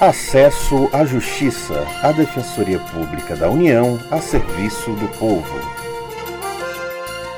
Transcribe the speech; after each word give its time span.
Acesso 0.00 0.88
à 0.94 1.04
Justiça, 1.04 1.86
a 2.02 2.10
Defensoria 2.10 2.78
Pública 2.78 3.36
da 3.36 3.50
União 3.50 4.00
a 4.10 4.18
serviço 4.18 4.92
do 4.92 5.06
povo. 5.18 5.60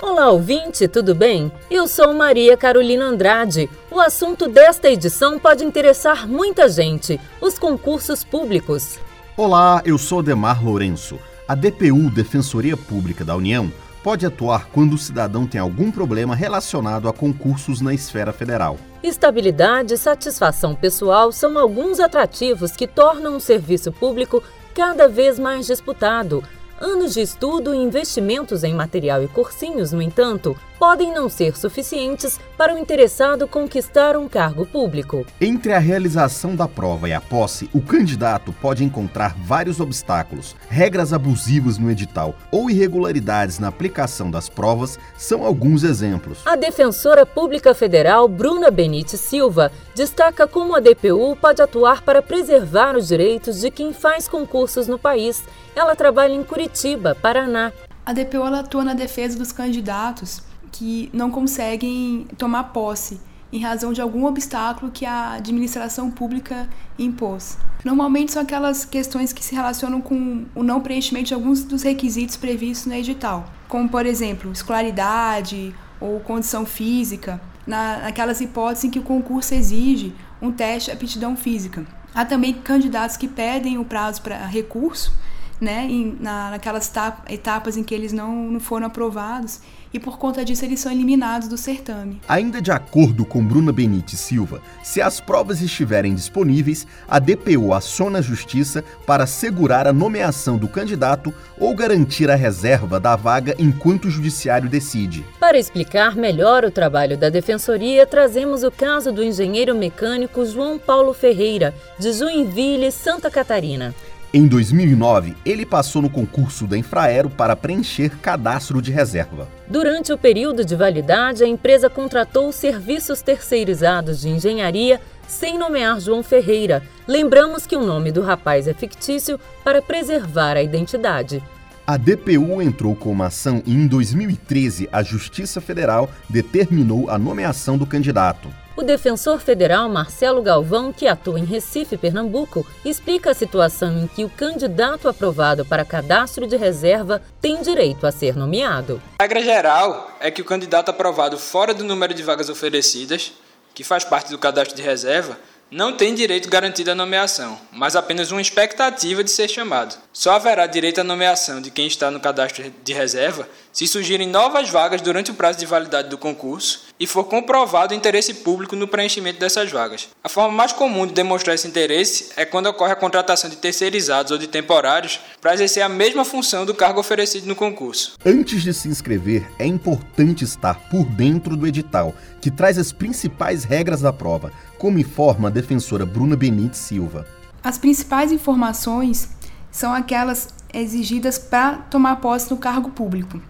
Olá, 0.00 0.30
ouvinte, 0.30 0.88
tudo 0.88 1.14
bem? 1.14 1.52
Eu 1.70 1.86
sou 1.86 2.14
Maria 2.14 2.56
Carolina 2.56 3.04
Andrade. 3.04 3.68
O 3.90 4.00
assunto 4.00 4.48
desta 4.48 4.88
edição 4.88 5.38
pode 5.38 5.64
interessar 5.64 6.26
muita 6.26 6.66
gente: 6.66 7.20
os 7.42 7.58
concursos 7.58 8.24
públicos. 8.24 8.98
Olá, 9.36 9.82
eu 9.84 9.98
sou 9.98 10.22
Demar 10.22 10.64
Lourenço. 10.64 11.18
A 11.46 11.54
DPU, 11.54 12.10
Defensoria 12.10 12.74
Pública 12.74 13.22
da 13.22 13.36
União, 13.36 13.70
pode 14.06 14.24
atuar 14.24 14.68
quando 14.68 14.92
o 14.92 14.98
cidadão 14.98 15.48
tem 15.48 15.60
algum 15.60 15.90
problema 15.90 16.32
relacionado 16.32 17.08
a 17.08 17.12
concursos 17.12 17.80
na 17.80 17.92
esfera 17.92 18.32
federal. 18.32 18.78
Estabilidade 19.02 19.94
e 19.94 19.98
satisfação 19.98 20.76
pessoal 20.76 21.32
são 21.32 21.58
alguns 21.58 21.98
atrativos 21.98 22.76
que 22.76 22.86
tornam 22.86 23.36
o 23.36 23.40
serviço 23.40 23.90
público 23.90 24.40
cada 24.72 25.08
vez 25.08 25.40
mais 25.40 25.66
disputado. 25.66 26.44
Anos 26.80 27.14
de 27.14 27.20
estudo 27.20 27.74
e 27.74 27.78
investimentos 27.78 28.62
em 28.62 28.74
material 28.74 29.24
e 29.24 29.26
cursinhos, 29.26 29.90
no 29.90 30.00
entanto, 30.00 30.56
podem 30.78 31.12
não 31.12 31.28
ser 31.28 31.56
suficientes 31.56 32.38
para 32.56 32.74
o 32.74 32.78
interessado 32.78 33.48
conquistar 33.48 34.16
um 34.16 34.28
cargo 34.28 34.66
público. 34.66 35.26
Entre 35.40 35.72
a 35.72 35.78
realização 35.78 36.54
da 36.54 36.68
prova 36.68 37.08
e 37.08 37.12
a 37.12 37.20
posse, 37.20 37.68
o 37.72 37.80
candidato 37.80 38.52
pode 38.60 38.84
encontrar 38.84 39.34
vários 39.38 39.80
obstáculos. 39.80 40.54
Regras 40.68 41.12
abusivas 41.12 41.78
no 41.78 41.90
edital 41.90 42.34
ou 42.50 42.70
irregularidades 42.70 43.58
na 43.58 43.68
aplicação 43.68 44.30
das 44.30 44.48
provas 44.48 44.98
são 45.16 45.44
alguns 45.44 45.82
exemplos. 45.82 46.38
A 46.44 46.56
defensora 46.56 47.24
pública 47.24 47.74
federal 47.74 48.28
Bruna 48.28 48.70
Benite 48.70 49.16
Silva 49.16 49.70
destaca 49.94 50.46
como 50.46 50.76
a 50.76 50.80
DPU 50.80 51.36
pode 51.36 51.62
atuar 51.62 52.02
para 52.02 52.22
preservar 52.22 52.96
os 52.96 53.08
direitos 53.08 53.60
de 53.60 53.70
quem 53.70 53.92
faz 53.92 54.28
concursos 54.28 54.86
no 54.86 54.98
país. 54.98 55.42
Ela 55.74 55.96
trabalha 55.96 56.34
em 56.34 56.42
Curitiba, 56.42 57.14
Paraná. 57.14 57.72
A 58.04 58.12
DPU 58.12 58.44
atua 58.44 58.84
na 58.84 58.94
defesa 58.94 59.36
dos 59.36 59.52
candidatos 59.52 60.42
que 60.72 61.10
não 61.12 61.30
conseguem 61.30 62.26
tomar 62.36 62.64
posse 62.64 63.20
em 63.52 63.60
razão 63.60 63.92
de 63.92 64.00
algum 64.00 64.26
obstáculo 64.26 64.90
que 64.90 65.06
a 65.06 65.34
administração 65.34 66.10
pública 66.10 66.68
impôs. 66.98 67.56
Normalmente 67.84 68.32
são 68.32 68.42
aquelas 68.42 68.84
questões 68.84 69.32
que 69.32 69.44
se 69.44 69.54
relacionam 69.54 70.00
com 70.00 70.44
o 70.54 70.62
não 70.62 70.80
preenchimento 70.80 71.28
de 71.28 71.34
alguns 71.34 71.62
dos 71.62 71.82
requisitos 71.82 72.36
previstos 72.36 72.86
no 72.86 72.94
edital, 72.94 73.48
como, 73.68 73.88
por 73.88 74.04
exemplo, 74.04 74.50
escolaridade 74.50 75.74
ou 76.00 76.20
condição 76.20 76.66
física, 76.66 77.40
na, 77.66 77.98
naquelas 77.98 78.40
hipóteses 78.40 78.84
em 78.84 78.90
que 78.90 78.98
o 78.98 79.02
concurso 79.02 79.54
exige 79.54 80.12
um 80.40 80.52
teste 80.52 80.90
de 80.90 80.96
aptidão 80.96 81.36
física. 81.36 81.86
Há 82.14 82.24
também 82.24 82.54
candidatos 82.54 83.16
que 83.16 83.28
pedem 83.28 83.78
o 83.78 83.84
prazo 83.84 84.22
para 84.22 84.46
recurso 84.46 85.12
né, 85.60 85.86
em, 85.88 86.16
na, 86.20 86.50
naquelas 86.50 86.92
etapas 87.28 87.76
em 87.76 87.82
que 87.82 87.94
eles 87.94 88.12
não, 88.12 88.50
não 88.50 88.60
foram 88.60 88.86
aprovados 88.86 89.60
e 89.92 89.98
por 89.98 90.18
conta 90.18 90.44
disso 90.44 90.64
eles 90.64 90.80
são 90.80 90.92
eliminados 90.92 91.48
do 91.48 91.56
certame. 91.56 92.20
Ainda 92.28 92.60
de 92.60 92.70
acordo 92.70 93.24
com 93.24 93.42
Bruna 93.42 93.72
Benite 93.72 94.16
Silva, 94.16 94.60
se 94.82 95.00
as 95.00 95.20
provas 95.20 95.62
estiverem 95.62 96.14
disponíveis, 96.14 96.86
a 97.08 97.18
DPU 97.18 97.72
aciona 97.72 98.18
a 98.18 98.22
justiça 98.22 98.84
para 99.06 99.24
assegurar 99.24 99.86
a 99.86 99.92
nomeação 99.92 100.58
do 100.58 100.68
candidato 100.68 101.32
ou 101.58 101.74
garantir 101.74 102.30
a 102.30 102.34
reserva 102.34 103.00
da 103.00 103.16
vaga 103.16 103.54
enquanto 103.58 104.06
o 104.06 104.10
judiciário 104.10 104.68
decide. 104.68 105.24
Para 105.40 105.58
explicar 105.58 106.14
melhor 106.14 106.64
o 106.64 106.70
trabalho 106.70 107.16
da 107.16 107.30
defensoria, 107.30 108.06
trazemos 108.06 108.62
o 108.62 108.70
caso 108.70 109.10
do 109.10 109.22
engenheiro 109.22 109.74
mecânico 109.74 110.44
João 110.44 110.78
Paulo 110.78 111.14
Ferreira, 111.14 111.74
de 111.98 112.12
Joinville, 112.12 112.92
Santa 112.92 113.30
Catarina. 113.30 113.94
Em 114.34 114.46
2009, 114.46 115.36
ele 115.46 115.64
passou 115.64 116.02
no 116.02 116.10
concurso 116.10 116.66
da 116.66 116.76
Infraero 116.76 117.30
para 117.30 117.54
preencher 117.54 118.18
cadastro 118.18 118.82
de 118.82 118.90
reserva. 118.90 119.48
Durante 119.68 120.12
o 120.12 120.18
período 120.18 120.64
de 120.64 120.74
validade, 120.74 121.44
a 121.44 121.46
empresa 121.46 121.88
contratou 121.88 122.50
serviços 122.50 123.22
terceirizados 123.22 124.20
de 124.20 124.28
engenharia 124.28 125.00
sem 125.28 125.56
nomear 125.56 126.00
João 126.00 126.22
Ferreira. 126.22 126.82
Lembramos 127.06 127.66
que 127.66 127.76
o 127.76 127.84
nome 127.84 128.10
do 128.10 128.20
rapaz 128.20 128.66
é 128.66 128.74
fictício 128.74 129.38
para 129.64 129.80
preservar 129.80 130.56
a 130.56 130.62
identidade. 130.62 131.42
A 131.86 131.96
DPU 131.96 132.60
entrou 132.60 132.96
com 132.96 133.12
uma 133.12 133.26
ação 133.26 133.62
e 133.64 133.72
em 133.72 133.86
2013 133.86 134.88
a 134.90 135.04
Justiça 135.04 135.60
Federal 135.60 136.10
determinou 136.28 137.08
a 137.08 137.16
nomeação 137.16 137.78
do 137.78 137.86
candidato. 137.86 138.48
O 138.76 138.82
defensor 138.82 139.40
federal 139.40 139.88
Marcelo 139.88 140.42
Galvão, 140.42 140.92
que 140.92 141.08
atua 141.08 141.40
em 141.40 141.46
Recife, 141.46 141.96
Pernambuco, 141.96 142.66
explica 142.84 143.30
a 143.30 143.34
situação 143.34 144.02
em 144.02 144.06
que 144.06 144.22
o 144.22 144.28
candidato 144.28 145.08
aprovado 145.08 145.64
para 145.64 145.82
cadastro 145.82 146.46
de 146.46 146.58
reserva 146.58 147.22
tem 147.40 147.62
direito 147.62 148.06
a 148.06 148.12
ser 148.12 148.36
nomeado. 148.36 149.00
A 149.18 149.22
regra 149.22 149.42
geral 149.42 150.10
é 150.20 150.30
que 150.30 150.42
o 150.42 150.44
candidato 150.44 150.90
aprovado 150.90 151.38
fora 151.38 151.72
do 151.72 151.84
número 151.84 152.12
de 152.12 152.22
vagas 152.22 152.50
oferecidas, 152.50 153.32
que 153.74 153.82
faz 153.82 154.04
parte 154.04 154.30
do 154.30 154.36
cadastro 154.36 154.76
de 154.76 154.82
reserva, 154.82 155.38
não 155.70 155.96
tem 155.96 156.14
direito 156.14 156.48
garantido 156.48 156.92
à 156.92 156.94
nomeação, 156.94 157.58
mas 157.72 157.96
apenas 157.96 158.30
uma 158.30 158.40
expectativa 158.40 159.24
de 159.24 159.30
ser 159.30 159.48
chamado. 159.48 159.96
Só 160.12 160.32
haverá 160.32 160.64
direito 160.66 161.00
à 161.00 161.04
nomeação 161.04 161.60
de 161.60 161.72
quem 161.72 161.86
está 161.86 162.08
no 162.10 162.20
cadastro 162.20 162.72
de 162.84 162.92
reserva 162.92 163.48
se 163.72 163.86
surgirem 163.88 164.28
novas 164.28 164.70
vagas 164.70 165.00
durante 165.00 165.30
o 165.30 165.34
prazo 165.34 165.58
de 165.58 165.66
validade 165.66 166.08
do 166.08 166.18
concurso 166.18 166.86
e 166.98 167.06
for 167.06 167.24
comprovado 167.24 167.92
o 167.92 167.96
interesse 167.96 168.34
público 168.34 168.74
no 168.74 168.88
preenchimento 168.88 169.38
dessas 169.38 169.70
vagas. 169.70 170.08
A 170.22 170.28
forma 170.28 170.54
mais 170.54 170.72
comum 170.72 171.06
de 171.06 171.12
demonstrar 171.12 171.54
esse 171.54 171.68
interesse 171.68 172.30
é 172.36 172.44
quando 172.44 172.66
ocorre 172.66 172.92
a 172.92 172.96
contratação 172.96 173.50
de 173.50 173.56
terceirizados 173.56 174.32
ou 174.32 174.38
de 174.38 174.46
temporários 174.46 175.20
para 175.40 175.54
exercer 175.54 175.82
a 175.82 175.88
mesma 175.88 176.24
função 176.24 176.64
do 176.64 176.74
cargo 176.74 177.00
oferecido 177.00 177.46
no 177.46 177.54
concurso. 177.54 178.14
Antes 178.24 178.62
de 178.62 178.72
se 178.72 178.88
inscrever, 178.88 179.46
é 179.58 179.66
importante 179.66 180.44
estar 180.44 180.88
por 180.88 181.04
dentro 181.04 181.56
do 181.56 181.66
edital, 181.66 182.14
que 182.40 182.50
traz 182.50 182.78
as 182.78 182.92
principais 182.92 183.64
regras 183.64 184.00
da 184.00 184.12
prova, 184.12 184.52
como 184.78 184.98
informa 184.98 185.48
a 185.48 185.50
defensora 185.50 186.06
Bruna 186.06 186.36
Benite 186.36 186.76
Silva. 186.76 187.26
As 187.62 187.78
principais 187.78 188.32
informações 188.32 189.28
são 189.70 189.92
aquelas 189.92 190.48
exigidas 190.72 191.38
para 191.38 191.78
tomar 191.90 192.16
posse 192.16 192.50
no 192.50 192.56
cargo 192.56 192.90
público. 192.90 193.42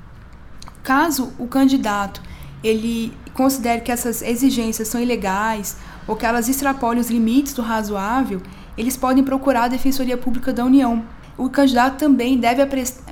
Caso 0.83 1.33
o 1.39 1.47
candidato 1.47 2.23
ele 2.63 3.13
considere 3.37 3.83
que 3.83 3.93
essas 3.93 4.23
exigências 4.23 4.89
são 4.89 5.01
ilegais 5.01 5.77
ou 6.07 6.17
que 6.17 6.27
elas 6.27 6.49
extrapolem 6.49 7.01
os 7.01 7.11
limites 7.11 7.53
do 7.53 7.63
razoável, 7.63 8.41
eles 8.77 8.97
podem 8.97 9.23
procurar 9.23 9.65
a 9.65 9.69
Defensoria 9.69 10.17
Pública 10.17 10.53
da 10.53 10.65
União. 10.65 11.05
O 11.37 11.51
candidato 11.51 11.99
também 11.99 12.39
deve 12.39 12.65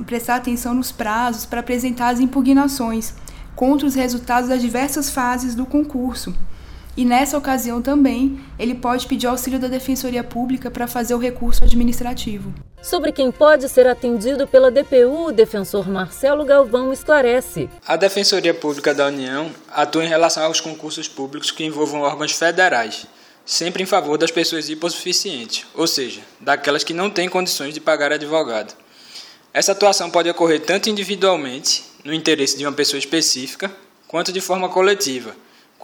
prestar 0.07 0.37
atenção 0.37 0.75
nos 0.75 0.91
prazos 0.91 1.45
para 1.45 1.61
apresentar 1.61 2.09
as 2.09 2.21
impugnações 2.21 3.15
contra 3.55 3.87
os 3.87 3.95
resultados 3.95 4.49
das 4.49 4.63
diversas 4.63 5.11
fases 5.11 5.55
do 5.55 5.67
concurso 5.67 6.34
e 6.97 7.05
nessa 7.05 7.37
ocasião 7.37 7.83
também, 7.83 8.39
ele 8.57 8.75
pode 8.75 9.07
pedir 9.07 9.27
auxílio 9.27 9.59
da 9.59 9.67
Defensoria 9.67 10.23
Pública 10.23 10.71
para 10.71 10.87
fazer 10.87 11.15
o 11.15 11.19
recurso 11.19 11.65
administrativo. 11.65 12.55
Sobre 12.84 13.12
quem 13.12 13.33
pode 13.33 13.67
ser 13.71 13.87
atendido 13.87 14.47
pela 14.47 14.71
DPU, 14.71 15.28
o 15.28 15.33
defensor 15.33 15.89
Marcelo 15.89 16.45
Galvão 16.45 16.93
esclarece. 16.93 17.71
A 17.87 17.97
Defensoria 17.97 18.53
Pública 18.53 18.93
da 18.93 19.06
União 19.06 19.50
atua 19.72 20.05
em 20.05 20.09
relação 20.09 20.45
aos 20.45 20.61
concursos 20.61 21.09
públicos 21.09 21.50
que 21.50 21.65
envolvam 21.65 22.03
órgãos 22.03 22.33
federais, 22.33 23.06
sempre 23.43 23.83
em 23.83 23.87
favor 23.87 24.19
das 24.19 24.31
pessoas 24.31 24.69
hipossuficientes, 24.69 25.65
ou 25.72 25.87
seja, 25.87 26.21
daquelas 26.39 26.84
que 26.84 26.93
não 26.93 27.09
têm 27.09 27.27
condições 27.27 27.72
de 27.72 27.81
pagar 27.81 28.12
advogado. 28.12 28.75
Essa 29.55 29.72
atuação 29.72 30.11
pode 30.11 30.28
ocorrer 30.28 30.61
tanto 30.61 30.91
individualmente, 30.91 31.84
no 32.05 32.12
interesse 32.12 32.59
de 32.59 32.66
uma 32.66 32.72
pessoa 32.72 32.99
específica, 32.99 33.75
quanto 34.06 34.31
de 34.31 34.43
forma 34.43 34.69
coletiva 34.69 35.34